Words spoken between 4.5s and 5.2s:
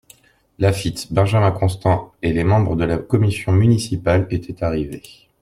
arrivés.